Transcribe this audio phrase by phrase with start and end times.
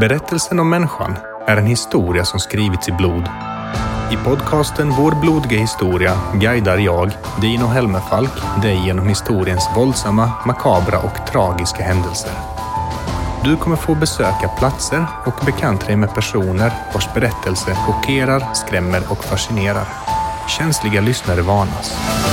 [0.00, 1.16] Berättelsen om människan
[1.46, 3.28] är en historia som skrivits i blod.
[4.12, 11.26] I podcasten Vår blodiga historia guidar jag, Dino Helmerfalk, dig genom historiens våldsamma, makabra och
[11.32, 12.32] tragiska händelser.
[13.44, 19.24] Du kommer få besöka platser och bekanta dig med personer vars berättelse chockerar, skrämmer och
[19.24, 19.88] fascinerar.
[20.58, 22.25] Känsliga lyssnare varnas.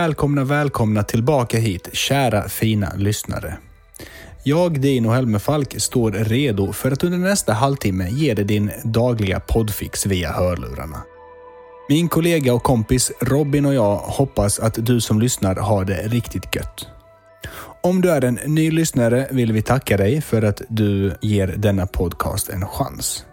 [0.00, 3.56] Välkomna, välkomna tillbaka hit, kära fina lyssnare.
[4.44, 10.06] Jag, Dino Helmerfalk, står redo för att under nästa halvtimme ge dig din dagliga poddfix
[10.06, 11.02] via hörlurarna.
[11.88, 16.56] Min kollega och kompis Robin och jag hoppas att du som lyssnar har det riktigt
[16.56, 16.86] gött.
[17.82, 21.86] Om du är en ny lyssnare vill vi tacka dig för att du ger denna
[21.86, 23.24] podcast en chans.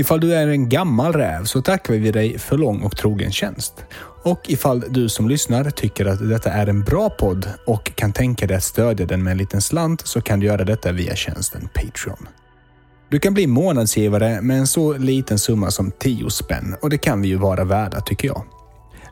[0.00, 3.84] Ifall du är en gammal räv så tackar vi dig för lång och trogen tjänst.
[4.24, 8.46] Och ifall du som lyssnar tycker att detta är en bra podd och kan tänka
[8.46, 11.68] dig att stödja den med en liten slant så kan du göra detta via tjänsten
[11.74, 12.28] Patreon.
[13.10, 17.22] Du kan bli månadsgivare med en så liten summa som 10 spänn och det kan
[17.22, 18.42] vi ju vara värda tycker jag.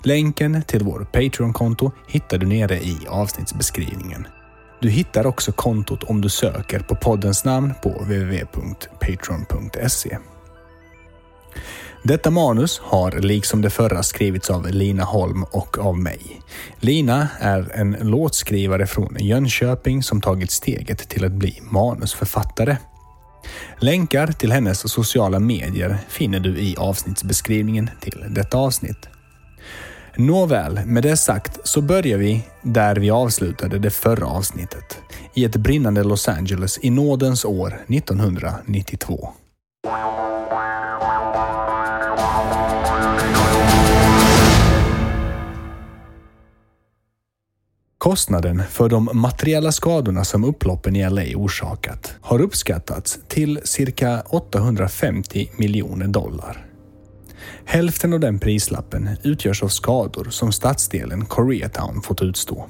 [0.03, 4.27] Länken till vår Patreon-konto hittar du nere i avsnittsbeskrivningen.
[4.81, 10.19] Du hittar också kontot om du söker på poddens namn på www.patreon.se.
[12.03, 16.41] Detta manus har liksom det förra skrivits av Lina Holm och av mig.
[16.81, 22.77] Lina är en låtskrivare från Jönköping som tagit steget till att bli manusförfattare.
[23.79, 29.09] Länkar till hennes sociala medier finner du i avsnittsbeskrivningen till detta avsnitt.
[30.17, 34.99] Nåväl, med det sagt så börjar vi där vi avslutade det förra avsnittet.
[35.35, 39.33] I ett brinnande Los Angeles i nådens år 1992.
[47.99, 55.51] Kostnaden för de materiella skadorna som upploppen i LA orsakat har uppskattats till cirka 850
[55.57, 56.67] miljoner dollar.
[57.65, 62.67] Hälften av den prislappen utgörs av skador som stadsdelen Koreatown fått utstå.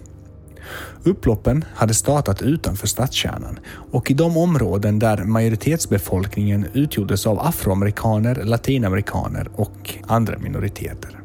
[1.03, 3.59] Upploppen hade startat utanför stadskärnan
[3.93, 11.18] och i de områden där majoritetsbefolkningen utgjordes av afroamerikaner, latinamerikaner och andra minoriteter.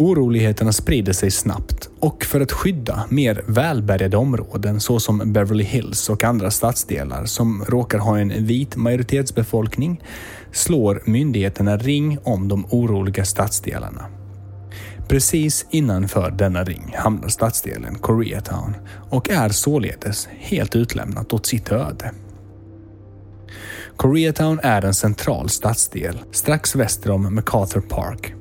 [0.00, 6.24] Oroligheterna sprider sig snabbt och för att skydda mer välbärgade områden såsom Beverly Hills och
[6.24, 10.02] andra stadsdelar som råkar ha en vit majoritetsbefolkning
[10.52, 14.06] slår myndigheterna ring om de oroliga stadsdelarna.
[15.08, 18.74] Precis innanför denna ring hamnar stadsdelen Koreatown
[19.10, 22.12] och är således helt utlämnat åt sitt öde.
[23.96, 28.34] Koreatown är en central stadsdel strax väster om MacArthur Park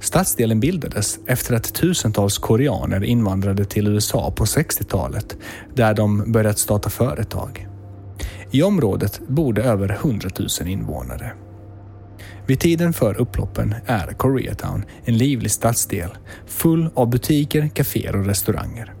[0.00, 5.36] Stadsdelen bildades efter att tusentals koreaner invandrade till USA på 60-talet
[5.74, 7.68] där de börjat starta företag.
[8.50, 11.32] I området bor det över 100 000 invånare.
[12.46, 16.10] Vid tiden för upploppen är Koreatown en livlig stadsdel
[16.46, 18.94] full av butiker, kaféer och restauranger.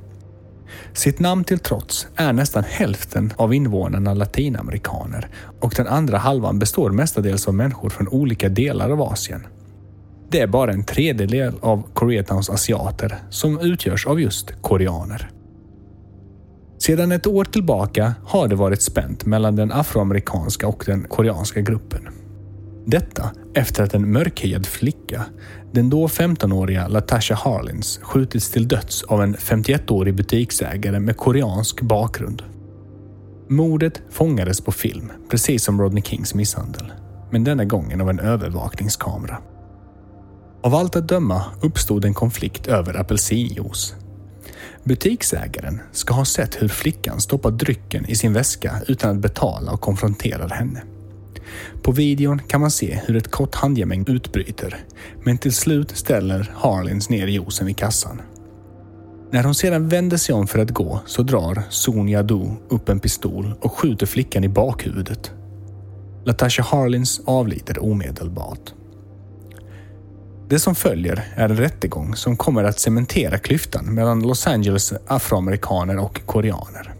[0.92, 5.28] Sitt namn till trots är nästan hälften av invånarna latinamerikaner
[5.60, 9.46] och den andra halvan består mestadels av människor från olika delar av Asien.
[10.36, 15.30] Det är bara en tredjedel av Koreatowns asiater som utgörs av just koreaner.
[16.78, 22.08] Sedan ett år tillbaka har det varit spänt mellan den afroamerikanska och den koreanska gruppen.
[22.86, 25.24] Detta efter att en mörkhyad flicka,
[25.72, 32.42] den då 15-åriga Latasha Harlins, skjutits till döds av en 51-årig butiksägare med koreansk bakgrund.
[33.48, 36.92] Mordet fångades på film, precis som Rodney Kings misshandel.
[37.30, 39.38] Men denna gången av en övervakningskamera.
[40.66, 43.94] Av allt att döma uppstod en konflikt över apelsinjuice.
[44.84, 49.80] Butiksägaren ska ha sett hur flickan stoppar drycken i sin väska utan att betala och
[49.80, 50.82] konfronterar henne.
[51.82, 54.84] På videon kan man se hur ett kort handgemäng utbryter,
[55.24, 58.22] men till slut ställer Harlins ner juicen vid kassan.
[59.30, 63.00] När hon sedan vänder sig om för att gå så drar Sonia Do upp en
[63.00, 65.32] pistol och skjuter flickan i bakhuvudet.
[66.24, 68.72] Latasha Harlins avlider omedelbart.
[70.48, 75.98] Det som följer är en rättegång som kommer att cementera klyftan mellan Los Angeles afroamerikaner
[75.98, 76.94] och koreaner.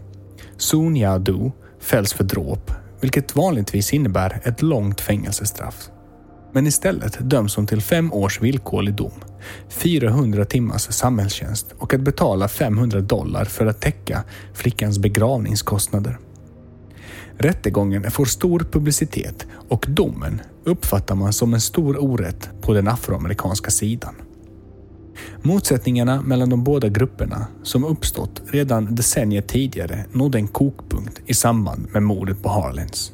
[0.57, 2.71] Sun Ya-do fälls för dråp,
[3.01, 5.89] vilket vanligtvis innebär ett långt fängelsestraff.
[6.53, 9.23] Men istället döms hon till fem års villkorlig dom,
[9.69, 14.23] 400 timmars samhällstjänst och att betala 500 dollar för att täcka
[14.53, 16.17] flickans begravningskostnader.
[17.37, 23.71] Rättegången får stor publicitet och domen uppfattar man som en stor orätt på den afroamerikanska
[23.71, 24.15] sidan.
[25.41, 31.87] Motsättningarna mellan de båda grupperna, som uppstått redan decennier tidigare, nådde en kokpunkt i samband
[31.93, 33.11] med mordet på Harlins.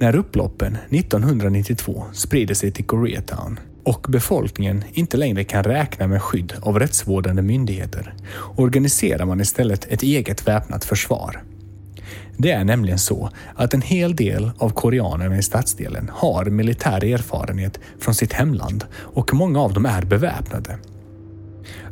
[0.00, 6.54] När upploppen 1992 sprider sig till Koreatown och befolkningen inte längre kan räkna med skydd
[6.62, 8.14] av rättsvårdande myndigheter
[8.56, 11.42] organiserar man istället ett eget väpnat försvar
[12.40, 17.80] det är nämligen så att en hel del av koreanerna i stadsdelen har militär erfarenhet
[17.98, 20.78] från sitt hemland och många av dem är beväpnade.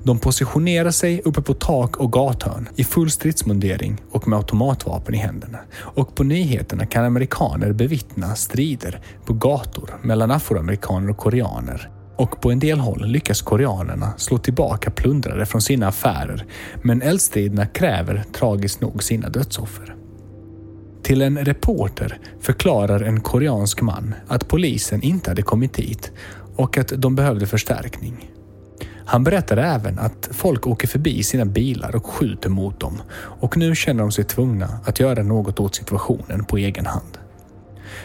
[0.03, 5.19] De positionerar sig uppe på tak och gathörn i full stridsmundering och med automatvapen i
[5.19, 5.59] händerna.
[5.81, 11.91] Och på nyheterna kan amerikaner bevittna strider på gator mellan afroamerikaner och koreaner.
[12.17, 16.47] Och på en del håll lyckas koreanerna slå tillbaka plundrare från sina affärer,
[16.83, 19.98] men eldstriderna kräver tragiskt nog sina dödsoffer.
[21.09, 26.13] Till en reporter förklarar en koreansk man att polisen inte hade kommit dit
[26.57, 28.31] och att de behövde förstärkning.
[29.05, 33.75] Han berättar även att folk åker förbi sina bilar och skjuter mot dem och nu
[33.75, 37.19] känner de sig tvungna att göra något åt situationen på egen hand.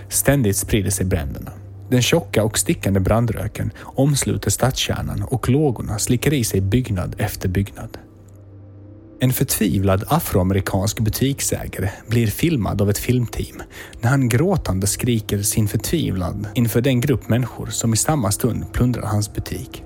[0.10, 1.52] Ständigt sprider sig bränderna.
[1.90, 7.98] Den tjocka och stickande brandröken omsluter stadskärnan och lågorna slickar i sig byggnad efter byggnad.
[9.24, 13.62] En förtvivlad afroamerikansk butiksägare blir filmad av ett filmteam
[14.02, 19.02] när han gråtande skriker sin förtvivlan inför den grupp människor som i samma stund plundrar
[19.02, 19.84] hans butik.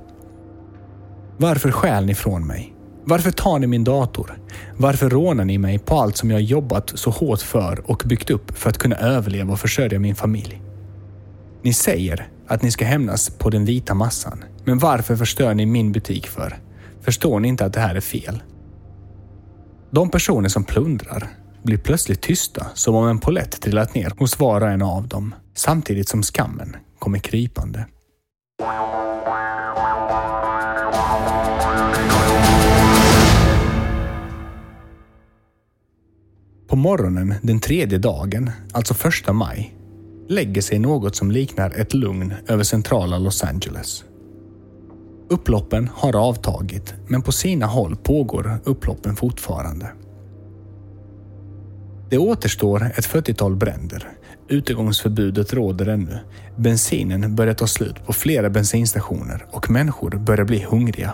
[1.37, 2.75] Varför stjäl ni från mig?
[3.05, 4.39] Varför tar ni min dator?
[4.77, 8.57] Varför rånar ni mig på allt som jag jobbat så hårt för och byggt upp
[8.57, 10.61] för att kunna överleva och försörja min familj?
[11.61, 15.91] Ni säger att ni ska hämnas på den vita massan, men varför förstör ni min
[15.91, 16.57] butik för?
[17.01, 18.41] Förstår ni inte att det här är fel?
[19.91, 21.29] De personer som plundrar
[21.63, 25.35] blir plötsligt tysta som om en polett trillat ner hos var och en av dem,
[25.55, 27.85] samtidigt som skammen kommer krypande.
[36.67, 39.75] På morgonen den tredje dagen, alltså första maj,
[40.29, 44.03] lägger sig något som liknar ett lugn över centrala Los Angeles.
[45.29, 49.91] Upploppen har avtagit, men på sina håll pågår upploppen fortfarande.
[52.09, 54.09] Det återstår ett 40-tal bränder.
[54.49, 56.19] Utegångsförbudet råder ännu.
[56.55, 61.13] Bensinen börjar ta slut på flera bensinstationer och människor börjar bli hungriga.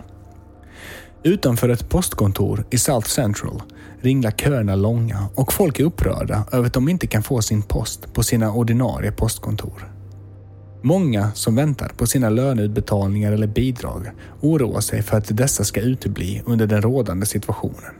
[1.24, 3.62] Utanför ett postkontor i South Central
[4.02, 8.14] ringlar köerna långa och folk är upprörda över att de inte kan få sin post
[8.14, 9.93] på sina ordinarie postkontor.
[10.86, 16.42] Många som väntar på sina löneutbetalningar eller bidrag oroar sig för att dessa ska utebli
[16.46, 17.94] under den rådande situationen.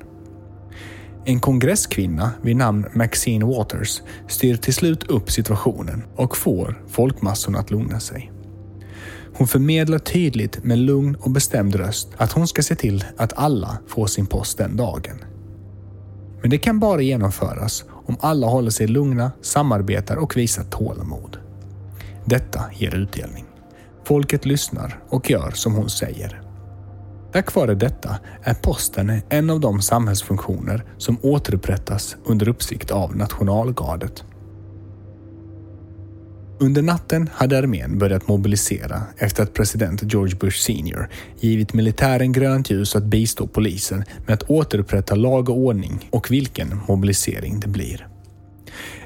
[1.26, 7.72] En kongresskvinna vid namn Maxine Waters styr till slut upp situationen och får folkmassorna att
[7.72, 8.32] lugna sig.
[9.34, 13.78] Hon förmedlar tydligt med lugn och bestämd röst att hon ska se till att alla
[13.88, 15.18] får sin post den dagen.
[16.42, 21.43] Men det kan bara genomföras om alla håller sig lugna, samarbetar och visar tålamod.
[22.26, 23.46] Detta ger utdelning.
[24.06, 26.42] Folket lyssnar och gör som hon säger.
[27.34, 34.24] Tack vare detta är posten en av de samhällsfunktioner som återupprättas under uppsikt av nationalgardet.
[36.60, 42.70] Under natten hade armén börjat mobilisera efter att president George Bush senior givit militären grönt
[42.70, 48.13] ljus att bistå polisen med att återupprätta lag och ordning och vilken mobilisering det blir.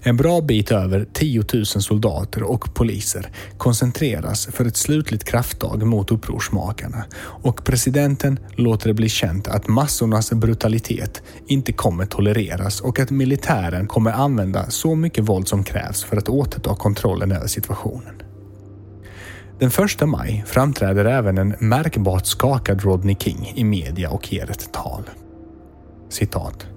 [0.02, 6.12] En bra bit över 10 000 soldater och poliser koncentreras för ett slutligt krafttag mot
[6.12, 13.10] upprorsmakarna och presidenten låter det bli känt att massornas brutalitet inte kommer tolereras och att
[13.10, 18.22] militären kommer använda så mycket våld som krävs för att återta kontrollen över situationen.
[19.60, 24.74] Den 1 maj framträder även en märkbart skakad Rodney King i media och ger ett
[24.74, 25.04] tal.
[26.10, 26.68] Citat.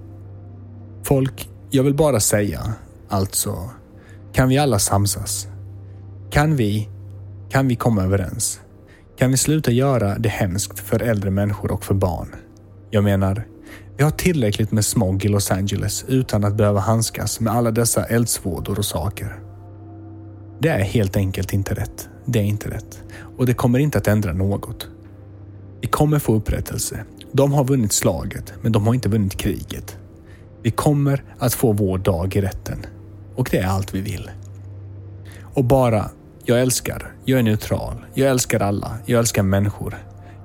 [1.03, 2.73] Folk, jag vill bara säga
[3.09, 3.69] Alltså,
[4.33, 5.47] kan vi alla samsas?
[6.29, 6.89] Kan vi,
[7.49, 8.61] kan vi komma överens?
[9.17, 12.35] Kan vi sluta göra det hemskt för äldre människor och för barn?
[12.89, 13.47] Jag menar,
[13.97, 18.05] vi har tillräckligt med smog i Los Angeles utan att behöva handskas med alla dessa
[18.05, 19.39] eldsvådor och saker.
[20.59, 22.09] Det är helt enkelt inte rätt.
[22.25, 23.03] Det är inte rätt.
[23.37, 24.87] Och det kommer inte att ändra något.
[25.81, 27.05] Vi kommer få upprättelse.
[27.31, 29.97] De har vunnit slaget, men de har inte vunnit kriget.
[30.63, 32.85] Vi kommer att få vår dag i rätten.
[33.35, 34.31] Och det är allt vi vill.
[35.53, 36.09] Och bara,
[36.45, 39.97] jag älskar, jag är neutral, jag älskar alla, jag älskar människor.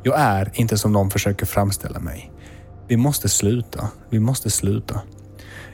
[0.02, 2.32] Jag är inte som de försöker framställa mig.
[2.88, 5.00] Vi måste sluta, vi måste sluta.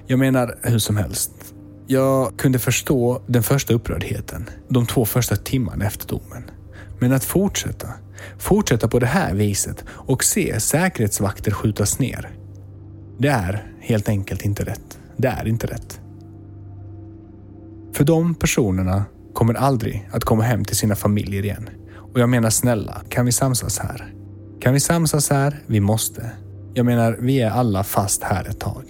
[0.07, 1.33] Jag menar hur som helst.
[1.87, 6.51] Jag kunde förstå den första upprördheten, de två första timmarna efter domen.
[6.99, 7.89] Men att fortsätta,
[8.39, 12.42] fortsätta på det här viset och se säkerhetsvakter skjutas ner.
[13.19, 14.99] Det är helt enkelt inte rätt.
[15.17, 16.01] Det är inte rätt.
[17.93, 21.69] För de personerna kommer aldrig att komma hem till sina familjer igen.
[21.95, 24.15] Och jag menar snälla, kan vi samsas här?
[24.61, 25.63] Kan vi samsas här?
[25.67, 26.31] Vi måste.
[26.75, 28.85] Jag menar, vi är alla fast här ett tag.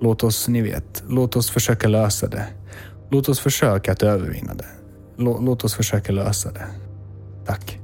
[0.00, 2.46] Låt oss, ni vet, låt oss försöka lösa det.
[3.10, 4.66] Låt oss försöka att övervinna det.
[5.16, 6.66] Låt oss försöka lösa det.
[7.46, 7.78] Tack.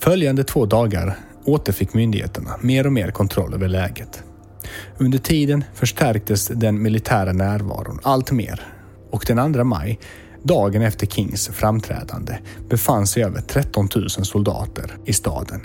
[0.00, 4.22] Följande två dagar återfick myndigheterna mer och mer kontroll över läget.
[4.98, 8.66] Under tiden förstärktes den militära närvaron allt mer
[9.10, 9.98] och den 2 maj,
[10.42, 12.38] dagen efter Kings framträdande,
[12.68, 15.60] befann sig över 13 000 soldater i staden.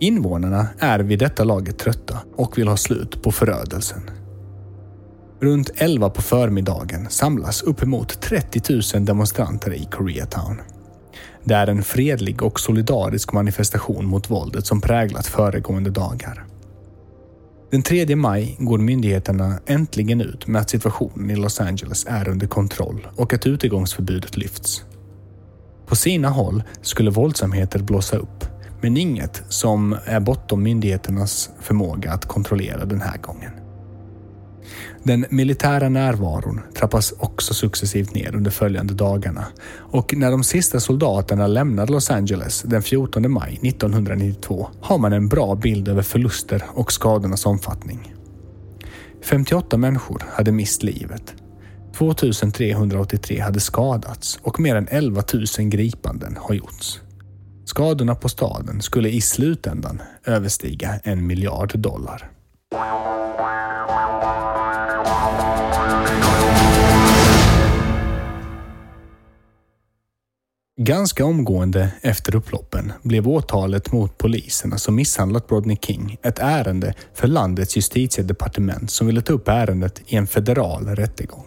[0.00, 4.10] Invånarna är vid detta laget trötta och vill ha slut på förödelsen.
[5.40, 10.56] Runt 11 på förmiddagen samlas uppemot 30 000 demonstranter i Koreatown.
[11.44, 16.46] Det är en fredlig och solidarisk manifestation mot våldet som präglat föregående dagar.
[17.70, 22.46] Den 3 maj går myndigheterna äntligen ut med att situationen i Los Angeles är under
[22.46, 24.84] kontroll och att utegångsförbudet lyfts.
[25.86, 28.44] På sina håll skulle våldsamheter blåsa upp,
[28.80, 33.59] men inget som är bortom myndigheternas förmåga att kontrollera den här gången.
[35.02, 41.46] Den militära närvaron trappas också successivt ner under följande dagarna och när de sista soldaterna
[41.46, 46.92] lämnar Los Angeles den 14 maj 1992 har man en bra bild över förluster och
[46.92, 48.14] skadornas omfattning.
[49.24, 51.34] 58 människor hade mist livet.
[51.98, 55.22] 2383 hade skadats och mer än 11
[55.58, 57.00] 000 gripanden har gjorts.
[57.64, 62.30] Skadorna på staden skulle i slutändan överstiga en miljard dollar.
[70.82, 77.28] Ganska omgående efter upploppen blev åtalet mot poliserna som misshandlat Rodney King ett ärende för
[77.28, 81.46] landets justitiedepartement som ville ta upp ärendet i en federal rättegång.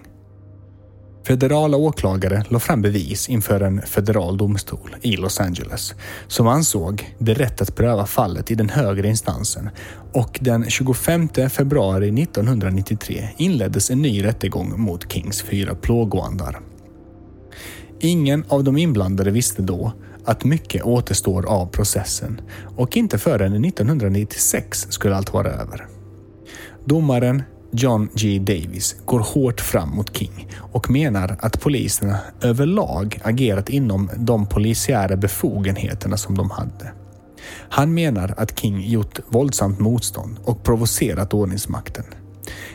[1.27, 5.95] Federala åklagare la fram bevis inför en federal domstol i Los Angeles
[6.27, 9.69] som ansåg det rätt att pröva fallet i den högre instansen
[10.13, 16.59] och den 25 februari 1993 inleddes en ny rättegång mot Kings fyra plågoandar.
[18.05, 19.93] Ingen av de inblandade visste då
[20.25, 22.41] att mycket återstår av processen
[22.77, 25.87] och inte förrän 1996 skulle allt vara över.
[26.85, 28.39] Domaren John G.
[28.39, 35.17] Davis går hårt fram mot King och menar att poliserna överlag agerat inom de polisiära
[35.17, 36.93] befogenheterna som de hade.
[37.69, 42.05] Han menar att King gjort våldsamt motstånd och provocerat ordningsmakten.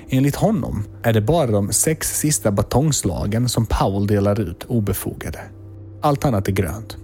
[0.09, 5.41] Enligt honom är det bara de sex sista batongslagen som Powell delar ut obefogade.
[6.03, 6.97] Allt annat är grönt.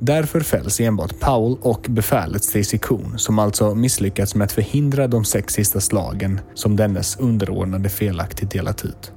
[0.00, 5.24] Därför fälls enbart Powell och befälet Stacey Coon som alltså misslyckats med att förhindra de
[5.24, 9.12] sex sista slagen som dennes underordnade felaktigt delat ut.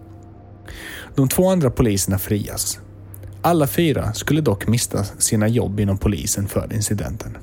[1.16, 2.80] De två andra poliserna frias.
[3.42, 7.38] Alla fyra skulle dock mista sina jobb inom polisen för incidenten.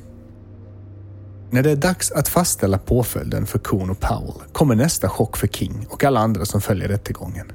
[1.51, 5.47] När det är dags att fastställa påföljden för Kuhn och Powell kommer nästa chock för
[5.47, 7.53] King och alla andra som följer rättegången.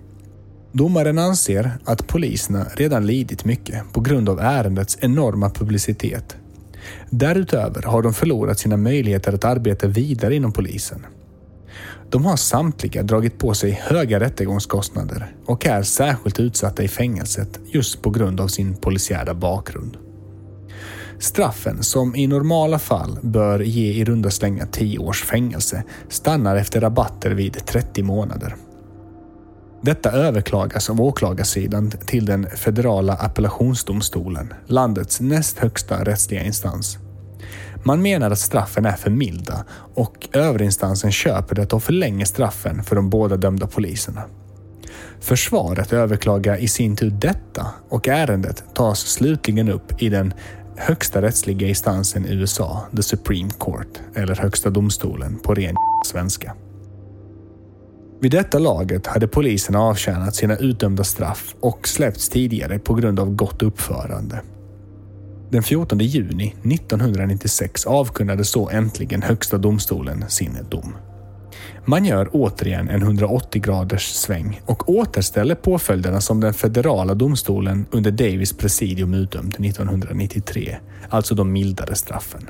[0.71, 6.35] Domaren anser att poliserna redan lidit mycket på grund av ärendets enorma publicitet.
[7.09, 11.05] Därutöver har de förlorat sina möjligheter att arbeta vidare inom polisen.
[12.09, 18.01] De har samtliga dragit på sig höga rättegångskostnader och är särskilt utsatta i fängelset just
[18.01, 19.97] på grund av sin polisiära bakgrund.
[21.23, 26.81] Straffen, som i normala fall bör ge i runda slängar 10 års fängelse, stannar efter
[26.81, 28.55] rabatter vid 30 månader.
[29.81, 36.97] Detta överklagas av åklagarsidan till den federala appellationsdomstolen, landets näst högsta rättsliga instans.
[37.83, 39.65] Man menar att straffen är för milda
[39.95, 44.23] och överinstansen köper det och förlänger straffen för de båda dömda poliserna.
[45.19, 50.33] Försvaret överklagar i sin tur detta och ärendet tas slutligen upp i den
[50.77, 55.75] högsta rättsliga instansen i USA, the Supreme Court, eller Högsta domstolen på ren
[56.05, 56.55] svenska.
[58.21, 63.35] Vid detta laget hade polisen avtjänat sina utdömda straff och släppts tidigare på grund av
[63.35, 64.41] gott uppförande.
[65.49, 70.93] Den 14 juni 1996 avkunnade så äntligen Högsta domstolen sin dom.
[71.85, 78.11] Man gör återigen en 180 graders sväng och återställer påföljderna som den federala domstolen under
[78.11, 80.77] Davis presidium utdömde 1993,
[81.09, 82.49] alltså de mildare straffen.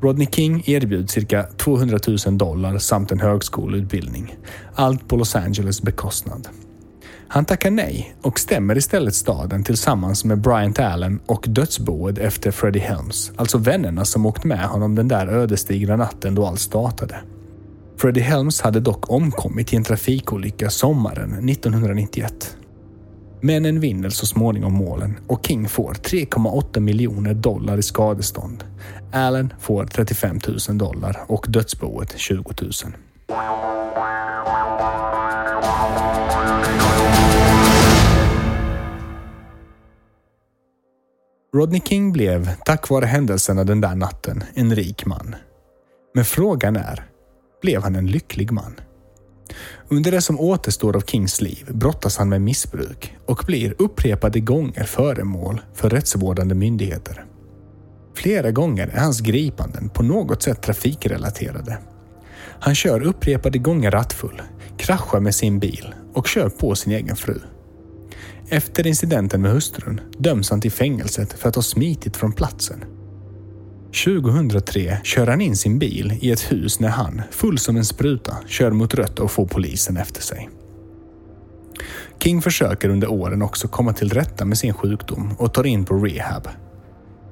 [0.00, 4.36] Rodney King erbjuds cirka 200 000 dollar samt en högskoleutbildning.
[4.74, 6.48] Allt på Los Angeles bekostnad.
[7.28, 12.80] Han tackar nej och stämmer istället staden tillsammans med Bryant Allen och dödsboet efter Freddie
[12.80, 17.16] Helms, alltså vännerna som åkt med honom den där ödesdigra natten då allt startade.
[17.98, 22.56] Freddie Helms hade dock omkommit i en trafikolycka sommaren 1991.
[23.40, 28.64] Männen vinner så småningom målen och King får 3,8 miljoner dollar i skadestånd.
[29.12, 32.72] Allen får 35 000 dollar och dödsboet 20 000.
[41.56, 45.34] Rodney King blev, tack vare händelserna den där natten, en rik man.
[46.14, 47.06] Men frågan är,
[47.62, 48.80] blev han en lycklig man?
[49.88, 54.84] Under det som återstår av Kings liv brottas han med missbruk och blir upprepade gånger
[54.84, 57.24] föremål för rättsvårdande myndigheter.
[58.14, 61.78] Flera gånger är hans gripanden på något sätt trafikrelaterade.
[62.60, 64.42] Han kör upprepade gånger rattfull,
[64.78, 67.40] kraschar med sin bil och kör på sin egen fru.
[68.48, 72.84] Efter incidenten med hustrun döms han till fängelset för att ha smitit från platsen.
[74.04, 78.36] 2003 kör han in sin bil i ett hus när han, full som en spruta,
[78.46, 80.48] kör mot rött och får polisen efter sig.
[82.22, 85.94] King försöker under åren också komma till rätta med sin sjukdom och tar in på
[85.94, 86.48] rehab.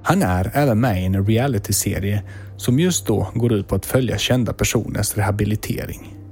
[0.03, 2.23] Han är även med i en realityserie
[2.57, 6.24] som just då går ut på att följa kända personers rehabilitering.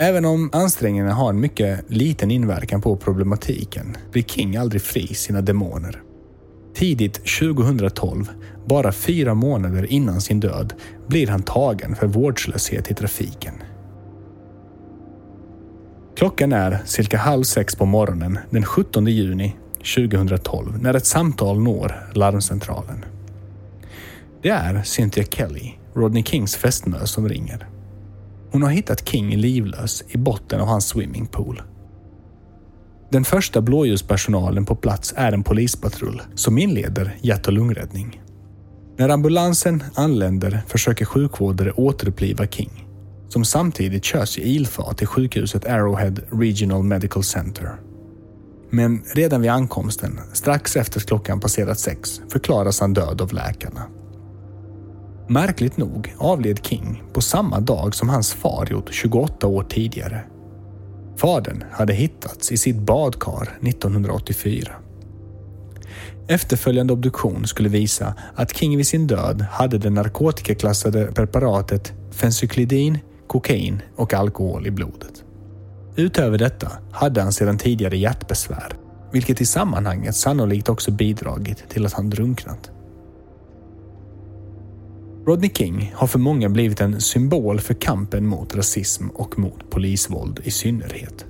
[0.00, 5.40] Även om ansträngningarna har en mycket liten inverkan på problematiken blir King aldrig fri sina
[5.40, 6.02] demoner.
[6.74, 8.30] Tidigt 2012,
[8.66, 10.72] bara fyra månader innan sin död,
[11.06, 13.54] blir han tagen för vårdslöshet i trafiken.
[16.16, 19.56] Klockan är cirka halv sex på morgonen den 17 juni
[19.96, 23.04] 2012 när ett samtal når larmcentralen.
[24.42, 27.77] Det är Cynthia Kelly, Rodney Kings fästmö, som ringer.
[28.50, 31.62] Hon har hittat King livlös i botten av hans swimmingpool.
[33.10, 38.22] Den första blåljuspersonalen på plats är en polispatrull som inleder hjärt och lungräddning.
[38.96, 42.86] När ambulansen anländer försöker sjukvårdare återuppliva King,
[43.28, 47.70] som samtidigt körs i ilfart till sjukhuset Arrowhead Regional Medical Center.
[48.70, 53.82] Men redan vid ankomsten, strax efter klockan passerat sex, förklaras han död av läkarna.
[55.30, 60.24] Märkligt nog avled King på samma dag som hans far gjort 28 år tidigare.
[61.16, 64.72] Fadern hade hittats i sitt badkar 1984.
[66.28, 73.82] Efterföljande obduktion skulle visa att King vid sin död hade det narkotikaklassade preparatet fencyklidin, kokain
[73.96, 75.24] och alkohol i blodet.
[75.96, 78.72] Utöver detta hade han sedan tidigare hjärtbesvär,
[79.12, 82.70] vilket i sammanhanget sannolikt också bidragit till att han drunknat.
[85.26, 90.40] Rodney King har för många blivit en symbol för kampen mot rasism och mot polisvåld
[90.44, 91.26] i synnerhet.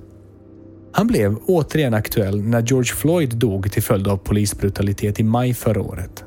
[0.91, 5.81] Han blev återigen aktuell när George Floyd dog till följd av polisbrutalitet i maj förra
[5.81, 6.23] året.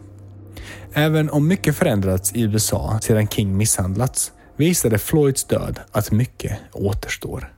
[0.92, 7.52] Även om mycket förändrats i USA sedan King misshandlats visade Floyds död att mycket återstår.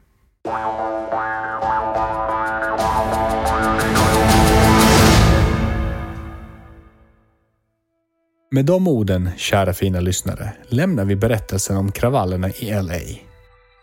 [8.55, 12.99] Med de orden, kära fina lyssnare, lämnar vi berättelsen om kravallerna i LA.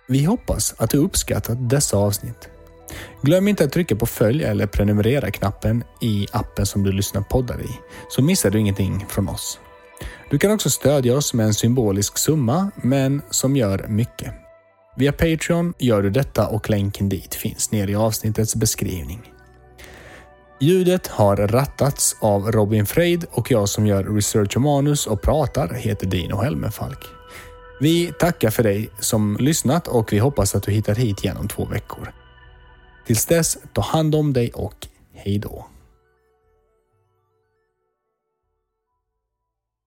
[0.08, 2.50] Vi hoppas att du uppskattat dessa avsnitt.
[3.22, 7.70] Glöm inte att trycka på följ eller prenumerera-knappen i appen som du lyssnar poddar i,
[8.10, 9.60] så missar du ingenting från oss.
[10.30, 14.34] Du kan också stödja oss med en symbolisk summa, men som gör mycket.
[14.98, 19.32] Via Patreon gör du detta och länken dit finns nere i avsnittets beskrivning.
[20.64, 25.74] Ljudet har rattats av Robin Freid och jag som gör research och manus och pratar
[25.74, 27.00] heter Dino Helmenfalk.
[27.80, 31.48] Vi tackar för dig som lyssnat och vi hoppas att du hittar hit igen om
[31.48, 32.14] två veckor.
[33.08, 35.66] Tills dess, ta hand om dig och hej då.